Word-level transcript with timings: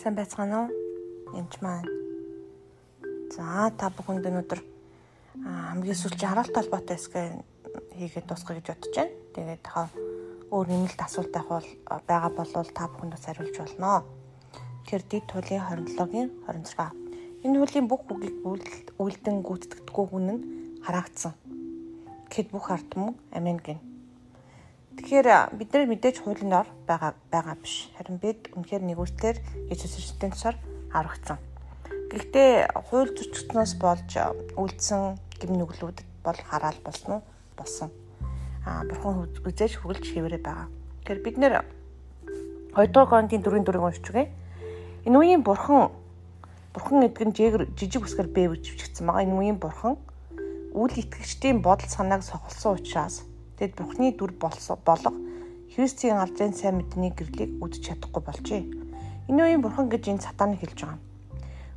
Сайн 0.00 0.16
байцгаана 0.16 0.64
уу? 0.64 0.68
Эмч 1.36 1.60
маань. 1.60 1.84
За 3.36 3.68
та 3.76 3.92
бүхэнд 3.92 4.24
өнөөдөр 4.32 4.60
хамгийн 5.44 6.00
сүүлчийн 6.00 6.32
хараалт 6.32 6.56
холбоотой 6.56 6.96
хэсгээ 6.96 7.26
хийгээд 8.00 8.24
дуусгая 8.24 8.56
гэж 8.56 8.66
бодож 8.72 8.94
байна. 8.96 9.12
Тэгээд 9.36 9.64
хаа 9.68 9.92
өөр 10.56 10.66
нэмэлт 10.72 11.00
асуулт 11.04 11.36
авах 11.36 11.68
байгаа 12.08 12.32
бол 12.32 12.48
та 12.48 12.88
бүхэнд 12.88 13.20
хариулж 13.20 13.56
болно. 13.60 14.08
Тэгэхээр 14.88 15.04
дэд 15.04 15.24
тулын 15.28 15.68
27-гийн 15.68 16.28
26. 16.48 17.44
Энэ 17.44 17.58
хуулийн 17.60 17.84
бүх 17.84 18.00
үгийг 18.08 18.40
үйлдэн 18.96 19.36
гүйцэтгэдэггүй 19.44 20.06
хүн 20.08 20.26
нь 20.32 20.44
хараагдсан. 20.80 21.36
Гэхэд 22.32 22.48
бүх 22.56 22.72
ард 22.72 22.88
түмэн 22.88 23.20
амин 23.36 23.60
гин. 23.60 23.89
Тэгэхээр 25.00 25.56
бид 25.56 25.72
нар 25.72 25.88
мэдээж 25.88 26.20
хуулийн 26.20 26.52
ор 26.52 26.68
байгаа 26.84 27.16
байгаа 27.32 27.56
биш. 27.56 27.88
Харин 27.96 28.20
бид 28.20 28.52
үнэхээр 28.52 28.84
нэгүслэр 28.84 29.36
Иесус 29.72 29.96
Христосийн 29.96 30.28
тусаар 30.36 30.56
аврагдсан. 30.92 31.40
Гэхдээ 32.12 32.68
хууль 32.68 33.08
зөрчигдснөөс 33.16 33.80
болж 33.80 34.12
үлдсэн 34.60 35.16
гэм 35.40 35.56
нүглүүд 35.56 36.04
бол 36.20 36.38
хараал 36.44 36.76
болсон 36.84 37.10
уу? 37.16 37.22
Болсон. 37.56 37.88
Аа 38.68 38.84
бурхан 38.84 39.24
үзээж 39.40 39.80
хүргэлж 39.80 40.04
хэвээрээ 40.04 40.42
байгаа. 40.44 40.68
Тэгэхээр 40.68 41.24
бид 41.24 41.36
нэр 41.40 41.54
2 42.76 42.92
дугаар 42.92 43.08
Коринтын 43.24 43.40
4-ийн 43.40 43.64
4-ийг 43.64 43.80
уншиж 43.88 44.04
үгэй. 44.04 44.28
Энэ 45.08 45.16
үеийн 45.16 45.40
бурхан 45.40 45.96
бурхан 46.76 47.08
эдг 47.08 47.24
нь 47.24 47.32
жижиг 47.32 48.04
үсгээр 48.04 48.28
бэвж 48.36 48.76
бичигдсэн 48.76 49.08
байгаа. 49.08 49.24
Энэ 49.24 49.38
үеийн 49.40 49.56
бурхан 49.56 49.96
үл 50.76 50.92
итгэгчдийн 50.92 51.64
бодол 51.64 51.88
санааг 51.88 52.20
сохолсон 52.20 52.76
учраас 52.76 53.29
Тэгэд 53.60 53.76
Бурхны 53.76 54.16
дүр 54.16 54.32
болох 54.40 55.12
Христийн 55.76 56.16
алдрын 56.16 56.56
сайн 56.56 56.80
мэдний 56.80 57.12
гэрлийг 57.12 57.60
үдч 57.60 57.84
чадахгүй 57.84 58.24
болжээ. 58.24 58.64
Энэ 59.28 59.36
үеийн 59.36 59.60
Бурхан 59.60 59.92
гэж 59.92 60.08
энэ 60.16 60.24
сатана 60.24 60.56
хэлж 60.56 60.80
байгаа. 60.80 60.96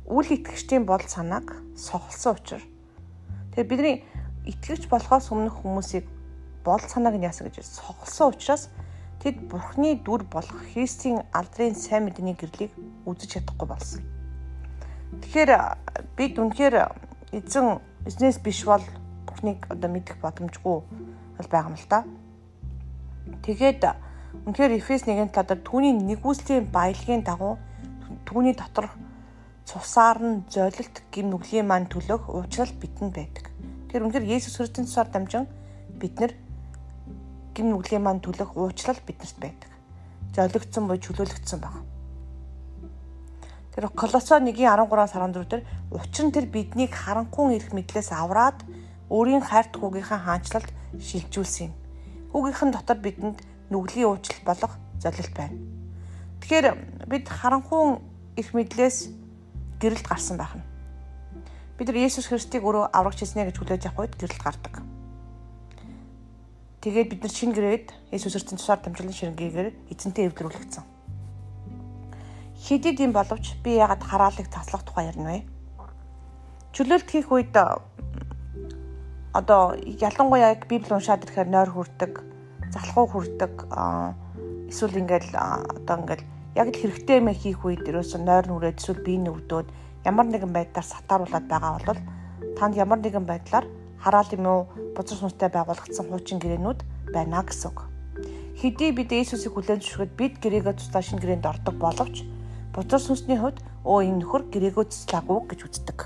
Үл 0.08 0.24
итгэгчдийн 0.24 0.88
бодол 0.88 1.12
санааг 1.12 1.60
сохолсон 1.76 2.40
учраас 2.40 2.64
тэгээ 3.52 3.68
бидний 3.68 3.96
итгэгч 4.48 4.88
болохоос 4.88 5.28
өмнөх 5.28 5.60
хүмүүсийг 5.60 6.08
бодол 6.64 6.88
санааг 6.88 7.20
нь 7.20 7.28
яасан 7.28 7.52
гэж 7.52 7.60
сохолсон 7.60 8.32
учраас 8.32 8.72
тэд 9.20 9.44
Бурхны 9.44 10.00
дүр 10.00 10.24
болох 10.24 10.56
Христийн 10.72 11.20
алдрын 11.36 11.76
сайн 11.76 12.08
мэдний 12.08 12.32
гэрлийг 12.32 12.72
үдч 13.04 13.28
чадахгүй 13.28 13.68
болсон. 13.68 14.00
Тэгэхээр 15.20 15.52
бид 16.16 16.40
үнэхээр 16.40 16.76
эзэн 17.36 17.76
эзнээс 18.08 18.40
биш 18.40 18.64
бол 18.64 18.80
Бурхныг 19.28 19.68
одоо 19.68 19.92
мэдэх 19.92 20.16
боломжгүй 20.24 20.80
бол 21.38 21.48
байгаа 21.50 21.70
юм 21.70 21.78
л 21.78 21.88
да. 21.88 22.00
Тэгээд 23.42 23.82
үнэхээр 24.46 24.76
Эфес 24.78 25.06
1-ийн 25.06 25.30
талаар 25.30 25.60
түүний 25.62 25.94
нэгүслийн 25.94 26.68
баялагын 26.68 27.22
дагуу 27.24 27.58
түүний 28.26 28.54
дотор 28.54 28.90
цусаар 29.64 30.18
нь 30.20 30.44
золилт 30.50 31.02
гим 31.12 31.32
нүглийн 31.32 31.66
маань 31.66 31.88
төлөх 31.88 32.28
уучлал 32.28 32.72
бидэнд 32.76 33.14
байдаг. 33.14 33.48
Тэр 33.88 34.04
үнэхээр 34.04 34.28
Есүс 34.28 34.60
Христосийн 34.60 34.86
цусаар 34.86 35.08
дамжин 35.08 35.48
бид 35.96 36.20
нар 36.20 36.32
гим 37.54 37.70
нүглийн 37.70 38.02
маань 38.02 38.20
төлөх 38.20 38.58
уучлал 38.58 38.98
биднэрт 39.06 39.38
байдаг. 39.38 39.70
Золигдсон 40.34 40.90
буй 40.90 40.98
чөлөөлөгдсөн 40.98 41.60
байна. 41.62 41.80
Тэр 43.74 43.88
Колосо 43.94 44.38
1:13-аас 44.38 45.14
14 45.14 45.46
дээр 45.46 45.62
учир 45.94 46.24
нь 46.26 46.34
тэр 46.34 46.46
биднийг 46.46 46.92
харанхуй 46.94 47.54
эрх 47.56 47.70
мэдлээс 47.70 48.10
авраад 48.10 48.58
өөрийн 49.10 49.44
хайрт 49.44 49.76
хүүгийнхаа 49.76 50.20
хаанчлалд 50.24 50.70
шилжүүлсэн 51.00 51.68
юм. 51.68 51.74
Хүүгийнхэн 52.32 52.70
дотор 52.72 52.98
бидэнд 52.98 53.38
нүглийн 53.70 54.08
уучлал 54.08 54.42
болох 54.44 54.72
золилт 55.00 55.34
байна. 55.36 55.58
Тэгэхээр 56.40 56.66
бид 57.08 57.28
харанхуун 57.28 58.00
их 58.36 58.54
мэдлээс 58.54 59.12
гэрэлд 59.80 60.06
гарсан 60.08 60.36
байх 60.36 60.56
нь. 60.56 60.64
Бид 61.78 61.88
нар 61.88 61.98
Есүс 61.98 62.28
Христийг 62.30 62.62
өөрөө 62.64 62.92
аврагч 62.94 63.20
хийснэ 63.20 63.50
гэж 63.50 63.56
хүлээж 63.58 63.82
авах 63.90 64.06
үед 64.06 64.14
гэрэлд 64.14 64.42
гардаг. 64.42 64.74
Тэгээд 66.84 67.08
бид 67.10 67.20
нар 67.24 67.32
шинэ 67.32 67.54
гэрээд 67.56 67.86
Есүс 68.12 68.36
Христийн 68.36 68.58
тусаар 68.60 68.80
дамжуулан 68.84 69.16
шингээгээр 69.16 69.68
эзэнтэй 69.90 70.28
эвлэрүүлэгдсэн. 70.28 70.84
Хэдий 72.64 72.96
юм 73.04 73.12
боловч 73.12 73.56
би 73.60 73.76
ягаад 73.76 74.04
хараалыг 74.04 74.48
таслах 74.48 74.84
тухай 74.84 75.12
ярина 75.12 75.36
вэ? 75.36 75.40
Чөлөөлт 76.72 77.08
хийх 77.10 77.28
үед 77.28 77.52
одоо 79.34 79.74
ялангуяа 79.74 80.54
яг 80.54 80.66
библи 80.70 80.94
уншаад 80.94 81.26
ирэхээр 81.26 81.50
нойр 81.50 81.70
хүрдэг, 81.74 82.12
залхуу 82.70 83.06
хүрдэг, 83.10 83.66
эсвэл 84.70 85.02
ингээл 85.02 85.34
одоо 85.34 85.96
ингээл 85.98 86.24
яг 86.54 86.68
л 86.70 86.78
хэрэгтэй 86.78 87.18
юм 87.18 87.34
хийх 87.34 87.66
үед 87.66 87.82
ерөөсөө 87.82 88.20
нойр 88.22 88.46
нүрээд 88.46 88.78
эсвэл 88.78 89.02
бие 89.02 89.18
нүвдөөд 89.26 89.68
ямар 90.06 90.26
нэгэн 90.30 90.54
байдлаар 90.54 90.86
сатааруулаад 90.86 91.46
байгаа 91.50 91.82
бол 91.82 92.00
танд 92.54 92.78
ямар 92.78 93.02
нэгэн 93.02 93.26
байдлаар 93.26 93.66
хараал 93.98 94.30
юм 94.38 94.46
уу 94.46 94.60
бузар 94.94 95.18
сүнстэй 95.18 95.50
байгуулагдсан 95.50 96.06
хуучин 96.06 96.38
гэрээнүүд 96.38 96.80
байна 97.10 97.42
гэсэн 97.42 97.74
үг. 97.74 97.90
Хэдий 98.54 98.94
бид 98.94 99.10
Иесусыг 99.10 99.50
хүлээн 99.50 99.82
зөвшөөрөхөд 99.82 100.14
бид 100.14 100.34
гэрээгээ 100.38 100.74
туслаа 100.78 101.02
шинэ 101.02 101.22
гэрээнд 101.22 101.50
ордог 101.50 101.74
боловч 101.74 102.22
бузар 102.70 103.02
сүнсний 103.02 103.38
хувьд 103.42 103.58
өө 103.82 103.98
энэ 104.06 104.18
нөхөр 104.22 104.42
гэрээгөө 104.54 104.84
туслаагүй 104.86 105.38
гэж 105.50 105.60
үздэг. 105.66 105.98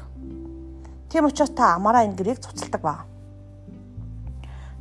Тийм 1.13 1.29
учраас 1.29 1.53
та 1.53 1.77
амаараа 1.77 2.09
энэ 2.09 2.17
гэрээг 2.17 2.41
цуцалдаг 2.41 2.81
байна. 2.81 3.18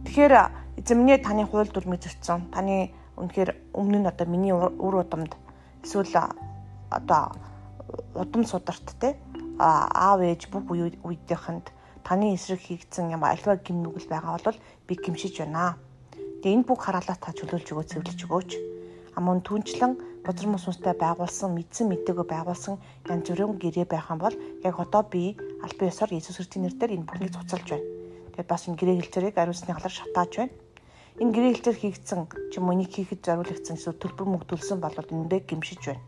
Тэгэхээр 0.06 0.34
эзэмнээ 0.78 1.18
таны 1.25 1.46
хууль 1.50 1.72
дүрмийг 1.74 2.02
зөрчсөн. 2.03 2.53
Таны 2.53 2.94
үнэхээр 3.18 3.74
өмнө 3.74 3.97
нь 4.06 4.09
одоо 4.12 4.28
миний 4.30 4.53
үр 4.53 4.96
удамд 5.02 5.34
эсвэл 5.81 6.13
одоо 6.91 7.34
удам 8.13 8.44
сударт 8.46 8.86
те 9.02 9.18
аав 9.57 10.22
ээж 10.22 10.53
бүх 10.53 10.69
үеийнхэнд 10.69 11.74
таны 12.06 12.36
эсрэг 12.36 12.62
хийгдсэн 12.62 13.09
юм 13.16 13.24
альва 13.25 13.57
гин 13.57 13.81
нүгэл 13.81 14.07
байгаа 14.07 14.38
бол 14.38 14.59
би 14.88 14.94
гимшиж 14.96 15.41
байна. 15.41 15.75
Тэгээ 16.41 16.56
энэ 16.62 16.68
бүх 16.69 16.86
хараалаа 16.86 17.18
та 17.18 17.34
чөлөөлж 17.34 17.68
өгөө 17.74 17.86
цэвэрлэж 17.90 18.19
өгөөч. 18.30 18.52
Амун 19.18 19.41
түнчлэн 19.41 19.97
бузар 20.22 20.47
мөсөстэй 20.53 20.94
байгуулсан 20.94 21.50
мэдсэн 21.57 21.90
мэдтэйгөө 21.90 22.25
байгуулсан 22.30 22.75
янз 23.09 23.25
бүрийн 23.28 23.57
гэрээ 23.57 23.88
байх 23.90 24.07
юм 24.13 24.22
бол 24.22 24.36
яг 24.62 24.75
одоо 24.78 25.03
би 25.09 25.34
албан 25.66 25.90
ёсоор 25.90 26.13
Иесус 26.13 26.38
Христосийн 26.38 26.69
нэрээр 26.69 26.96
энэ 26.96 27.07
бүхнийг 27.09 27.34
цуцалж 27.34 27.68
байна. 27.74 27.97
Тэгээд 28.38 28.53
бас 28.53 28.70
энэ 28.70 28.78
гэрээ 28.78 28.98
хэлцээрийг 29.02 29.38
ариусны 29.42 29.74
халаар 29.74 29.96
шатааж 29.98 30.31
байна. 30.38 30.53
Энэ 31.18 31.34
гэрээ 31.34 31.52
хэлцээр 31.58 31.78
хийгдсэн 31.81 32.22
ч 32.53 32.62
юм 32.62 32.70
уу 32.70 32.78
нэг 32.78 32.94
хийхэд 32.94 33.25
зориулагдсан 33.25 33.81
эсвэл 33.81 33.98
төлбөр 33.98 34.30
мөнгө 34.30 34.53
төлсөн 34.53 34.78
бол 34.78 34.94
эндээ 34.94 35.42
гимшиж 35.50 35.81
байна. 35.90 36.06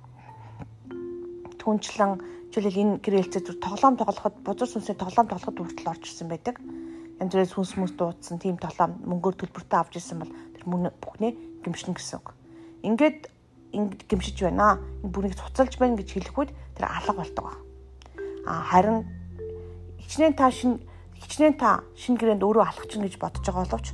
Түнчлэн 1.58 2.22
жишээл 2.54 2.82
энэ 2.86 2.94
гэрээ 3.02 3.34
хэлцээр 3.34 3.58
тоглоом 3.58 3.98
тоглоход 3.98 4.36
бузар 4.46 4.70
сүнсний 4.70 4.94
тоглоом 4.94 5.26
тоглоход 5.26 5.58
хүртэл 5.58 5.90
орж 5.90 6.04
ирсэн 6.06 6.30
байдаг. 6.30 6.62
Янз 7.18 7.34
бүрийн 7.34 7.50
сүнс 7.50 7.74
мүс 7.82 7.94
дуудсан 7.98 8.38
тийм 8.38 8.62
тоглоом 8.62 9.02
мөнгөөр 9.10 9.50
төлбөртэй 9.50 9.80
авч 9.82 9.98
ирсэн 9.98 10.22
бол 10.22 10.30
тэр 10.30 10.64
мөн 10.70 10.94
бүхнээ 11.02 11.34
гимшнэ 11.66 11.98
гэсэн 11.98 12.22
үг. 12.22 12.38
Ингээд 12.86 13.26
ингэж 13.74 14.06
гимшиж 14.06 14.38
байна. 14.46 14.78
Энэ 15.02 15.10
бүнийг 15.10 15.34
цуцалж 15.34 15.82
байна 15.82 15.98
гэж 15.98 16.14
хэлэх 16.14 16.38
үед 16.38 16.54
тэр 16.78 16.94
алга 16.94 17.14
болдог. 17.18 17.58
А 18.46 18.62
харин 18.70 19.10
хичнээн 20.06 20.38
та 20.38 20.54
шин 20.54 20.78
хичнээн 21.20 21.56
та 21.60 21.84
шинэ 22.00 22.18
гэрээнд 22.20 22.44
өөрөө 22.44 22.64
алах 22.64 22.88
чинь 22.88 23.04
гэж 23.04 23.20
бодож 23.20 23.44
байгаа 23.44 23.68
боловч 23.68 23.88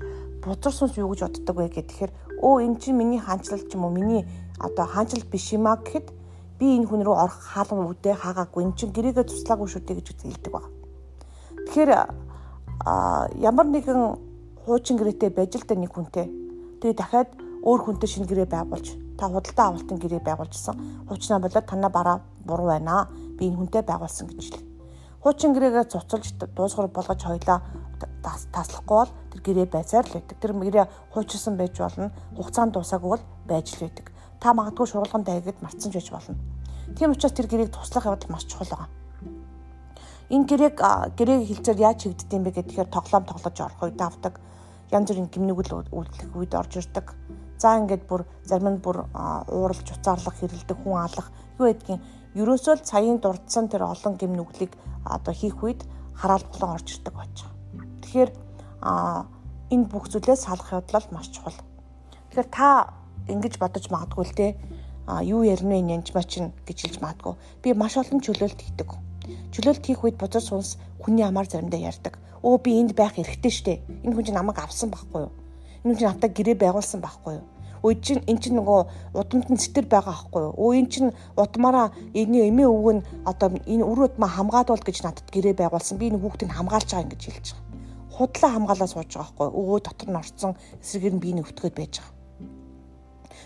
бузар 0.46 0.74
сүнс 0.74 0.96
юу 1.02 1.10
гэж 1.10 1.22
боддог 1.26 1.56
вэ 1.58 1.68
гэхээр 1.74 2.12
өө 2.42 2.56
эн 2.66 2.76
чинь 2.78 2.98
миний 2.98 3.20
хаанчлал 3.20 3.66
ч 3.66 3.74
юм 3.74 3.86
уу 3.86 3.94
миний 3.94 4.24
одоо 4.62 4.86
хаанчлал 4.86 5.26
биш 5.26 5.54
юм 5.54 5.66
а 5.66 5.82
гэхэд 5.82 6.14
би 6.60 6.78
энэ 6.78 6.88
хүн 6.88 7.02
рүү 7.02 7.16
орох 7.18 7.40
хаалга 7.42 7.90
үдэ 7.90 8.14
хаагаагүй 8.14 8.62
эн 8.64 8.74
чинь 8.78 8.94
гэрээгээ 8.94 9.26
туслаагүй 9.26 9.68
шүү 9.68 9.82
дээ 9.84 9.98
гэж 10.00 10.08
хэлдэг 10.22 10.54
баг. 10.54 10.70
Тэгэхээр 11.66 11.92
ямар 13.42 13.68
нэгэн 13.74 14.02
хуучин 14.64 14.96
гэрээтэй 15.02 15.32
байж 15.34 15.58
л 15.58 15.66
да 15.66 15.76
нэг 15.76 15.92
хүнтэй. 15.92 16.30
Тэгээ 16.80 16.96
дахиад 16.96 17.30
өөр 17.66 17.82
хүнтэй 17.82 18.10
шинэ 18.10 18.30
гэрээ 18.30 18.48
байгуулж 18.54 18.88
та 19.18 19.26
худалдаа 19.28 19.66
авалтын 19.74 19.98
гэрээ 19.98 20.22
байгуулжсэн. 20.22 21.10
Хуучнаа 21.10 21.40
болоод 21.42 21.66
танаа 21.66 21.90
бараа 21.90 22.18
буруу 22.46 22.70
байна. 22.70 23.10
Би 23.40 23.50
энэ 23.50 23.58
хүнтэй 23.58 23.82
байгуулсан 23.82 24.28
гэж 24.30 24.40
хэлээ. 24.40 24.75
Хуучин 25.26 25.58
гэрээгээ 25.58 25.90
цуцалж 25.90 26.38
дуусгар 26.54 26.86
болгож 26.86 27.18
хойлоо 27.26 27.58
таслахгүй 28.54 28.94
бол 28.94 29.12
тэр 29.34 29.42
гэрээ 29.42 29.68
байцаар 29.74 30.06
л 30.06 30.22
байдаг. 30.22 30.38
Тэр 30.38 30.54
гэрээ 30.54 30.86
хуучилсан 31.18 31.58
байж 31.58 31.82
болно. 31.82 32.14
Хугацаанд 32.38 32.78
дуусаагүй 32.78 33.10
бол 33.10 33.26
байж 33.50 33.74
л 33.74 33.90
байдаг. 33.90 34.14
Та 34.38 34.54
магадгүй 34.54 34.86
шургалган 34.86 35.26
дайгад 35.26 35.58
марцсан 35.66 35.90
ч 35.90 35.98
байж 35.98 36.14
болно. 36.14 36.38
Тийм 36.94 37.10
учраас 37.18 37.34
тэр 37.34 37.50
гэрээг 37.50 37.74
туслах 37.74 38.06
явдал 38.06 38.30
маш 38.30 38.46
чухал 38.46 38.70
байгаа. 38.70 38.90
Энэ 40.30 40.46
гэрээг 40.46 40.78
гэрээг 41.18 41.42
хилцээр 41.50 41.80
яаж 41.82 42.00
хийгддэм 42.06 42.44
бэ 42.46 42.52
гэхээр 42.62 42.94
тоглоом 42.94 43.26
тоглож 43.26 43.58
орох 43.58 43.82
үед 43.82 43.98
авдаг. 43.98 44.38
Янз 44.94 45.10
бүрийн 45.10 45.34
гимнүгэл 45.34 45.90
үйлдэх 45.90 46.38
үед 46.38 46.54
орж 46.54 46.86
ирдэг. 46.86 47.18
За 47.58 47.80
ингээд 47.80 48.04
бүр 48.10 48.26
зарим 48.44 48.76
нь 48.76 48.84
бүр 48.84 49.08
ууралж 49.48 49.88
уцаарлах, 49.96 50.36
хэрэлдэх, 50.40 50.78
хүн 50.84 51.00
алах 51.00 51.32
юу 51.60 51.72
гэдгийг 51.72 52.02
ерөөсөө 52.36 52.74
л 52.76 52.88
цагийн 52.88 53.20
дурдсан 53.24 53.72
тэр 53.72 53.88
олон 53.88 54.20
гим 54.20 54.36
нүглийг 54.36 54.76
одоо 55.08 55.34
хийх 55.34 55.64
үед 55.64 55.88
хараал 56.20 56.44
болон 56.52 56.76
орж 56.76 56.88
ирдэг 57.00 57.14
байж 57.16 57.36
байгаа. 57.48 57.88
Тэгэхээр 58.04 58.30
энэ 59.72 59.86
бүх 59.88 60.12
зүйлээс 60.12 60.44
салах 60.44 60.70
явдал 60.76 61.08
маш 61.16 61.32
чухал. 61.32 61.56
Тэгэхээр 62.30 62.50
та 62.52 62.92
ингэж 63.32 63.56
бодож 63.56 63.86
магадгүй 63.88 64.26
л 64.28 64.36
те 64.36 64.48
а 65.08 65.24
юу 65.24 65.48
ярина 65.48 65.80
вэ 65.80 65.96
янж 65.96 66.12
мачин 66.12 66.52
гэж 66.68 66.78
хэлж 66.82 66.98
маадгүй. 67.00 67.34
Би 67.62 67.74
маш 67.74 67.96
олон 67.96 68.20
чөлөөлт 68.20 68.60
хийдэг. 68.60 68.90
Чөлөөлт 69.54 69.86
хийх 69.86 70.04
үед 70.04 70.18
бузар 70.18 70.42
сунс 70.42 70.78
хүний 71.00 71.24
амаар 71.24 71.48
заримдаа 71.48 71.80
ярьдаг. 71.80 72.18
Өө 72.42 72.58
би 72.62 72.82
энд 72.82 72.98
байх 72.98 73.18
эрхтэй 73.18 73.54
штэ. 73.54 73.74
Энэ 74.04 74.14
хүн 74.14 74.26
чинь 74.26 74.38
намайг 74.38 74.58
авсан 74.60 74.90
байхгүй 74.90 75.30
юу? 75.30 75.34
Энэ 75.86 75.94
хүн 75.94 76.00
чинь 76.02 76.10
автаа 76.10 76.30
гэрээ 76.34 76.58
байгуулсан 76.58 77.02
байхгүй 77.06 77.34
юу? 77.38 77.46
Өө 77.86 77.94
чинь 78.02 78.26
эн 78.26 78.42
чинь 78.42 78.58
нөгөө 78.58 79.14
удамд 79.14 79.46
нь 79.54 79.62
цэтэр 79.62 79.86
байгаа 79.86 80.18
байхгүй 80.18 80.42
юу? 80.50 80.54
Өө 80.58 80.72
эн 80.82 80.88
чинь 80.90 81.14
удмаараа 81.38 81.94
энэ 82.18 82.50
эмээ 82.50 82.66
өвгөө 82.66 82.94
нь 82.98 83.06
одоо 83.30 83.54
энэ 83.54 83.86
үр 83.86 84.10
удмаа 84.10 84.30
хамгаадуул 84.34 84.82
гэж 84.82 85.06
надад 85.06 85.30
гэрээ 85.30 85.54
байгуулсан. 85.54 86.02
Би 86.02 86.10
энэ 86.10 86.18
хүүхдийг 86.18 86.50
хамгаалж 86.50 86.90
байгаа 86.90 87.06
ингэж 87.06 87.22
хэлж 87.22 87.48
байгаа. 87.54 87.70
Худлаа 88.18 88.52
хамгаалаа 88.58 88.90
сууж 88.90 89.12
байгаа 89.14 89.30
байхгүй 89.30 89.46
юу? 89.46 89.78
Өө 89.78 89.80
дотор 89.86 90.10
нь 90.10 90.18
орцсон 90.18 90.52
эсрэгээр 90.82 91.14
нь 91.14 91.22
би 91.22 91.30
өвтгöd 91.46 91.76
байж 91.78 91.94
байгаа. 92.02 92.14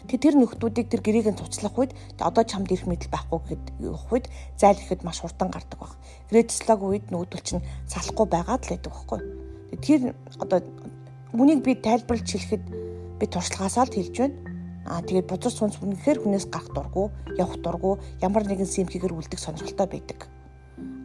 Тэгээ 0.07 0.23
тэр 0.23 0.35
нөхдүүдийг 0.39 0.87
тэр 0.87 1.01
гэрээг 1.03 1.27
нь 1.35 1.39
цуцлах 1.43 1.75
үед 1.75 1.91
одоо 2.23 2.47
чамд 2.47 2.71
ирэх 2.71 2.87
мэдэл 2.87 3.11
байхгүй 3.11 3.39
гэхэд 3.43 3.63
явах 3.83 4.07
үед 4.15 4.25
зайл 4.55 4.79
ихэд 4.79 5.03
маш 5.03 5.19
хурдан 5.19 5.51
гардаг 5.51 5.75
баг. 5.75 5.99
Грэдслаг 6.31 6.79
үед 6.79 7.11
нүүдэл 7.11 7.43
чинь 7.43 7.65
салахгүй 7.91 8.27
байгаад 8.31 8.63
л 8.63 8.71
байдаг 8.71 8.91
байхгүй. 8.95 9.19
Тэр 9.83 10.15
одоо 10.39 10.63
Үнийг 11.29 11.61
би 11.61 11.77
тайлбарлаж 11.77 12.25
хэлэхэд 12.25 12.63
би 13.21 13.25
туршлагаасаа 13.29 13.85
л 13.85 13.93
хэлж 13.93 14.15
байна. 14.17 14.37
Аа 14.89 15.05
тэгээд 15.05 15.29
бузар 15.29 15.53
сүнс 15.53 15.77
үнэхээр 15.77 16.25
хүнээс 16.25 16.49
гарах 16.49 16.73
дурггүй, 16.73 17.07
явах 17.37 17.61
дурггүй, 17.61 17.95
ямар 18.25 18.49
нэгэн 18.49 18.65
симхигээр 18.65 19.13
үлдэх 19.13 19.37
сонирхолтой 19.37 19.85
байдаг. 19.85 20.25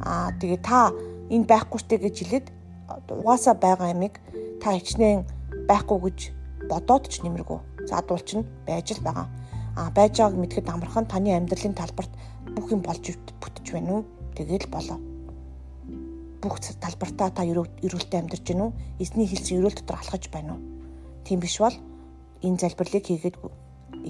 Аа 0.01 0.33
тэгээд 0.41 0.63
та 0.65 0.97
энэ 1.29 1.45
байхгүй 1.45 1.77
штэ 1.77 2.01
гэж 2.01 2.15
хэлээд 2.25 2.47
угаасаа 3.13 3.53
байгаа 3.53 3.93
ямиг 3.93 4.17
та 4.65 4.73
хичнээн 4.73 5.29
байхгүй 5.69 5.99
гэж 6.09 6.19
бодоод 6.73 7.05
ч 7.13 7.21
нэмэргүй. 7.21 7.61
Задуул 7.85 8.25
чинь 8.25 8.49
байж 8.65 8.97
л 8.97 9.05
байгаа. 9.05 9.29
Аа 9.77 9.93
байж 9.93 10.17
байгааг 10.17 10.41
мэдхэд 10.41 10.73
амархан 10.73 11.05
таны 11.05 11.37
амьдралын 11.37 11.77
талбарт 11.77 12.13
бүх 12.57 12.73
юм 12.73 12.81
болж 12.81 13.13
бүтэж 13.45 13.77
байна 13.77 14.01
уу? 14.01 14.03
Тэгээд 14.33 14.73
л 14.73 14.73
болоо 14.73 15.14
бүх 16.45 16.61
талбартаа 16.61 17.33
та 17.33 17.43
эрүүлтэй 17.49 18.21
амьдарч 18.21 18.45
гинүү? 18.45 18.71
Эзний 19.01 19.29
хэлсэн 19.29 19.59
эрүүл 19.65 19.79
дотор 19.81 19.99
алхаж 20.01 20.29
байна 20.29 20.55
уу? 20.55 20.63
Тийм 21.25 21.41
биш 21.41 21.57
бол 21.59 21.77
энэ 22.45 22.61
залбирлыг 22.61 23.05
хийгээд 23.09 23.37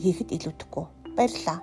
хийхэд 0.02 0.34
илүүдэхгүй. 0.34 0.84
Баярлалаа. 1.14 1.58